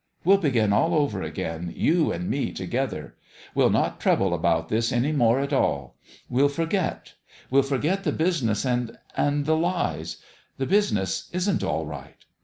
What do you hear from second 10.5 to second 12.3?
The business isn't all right.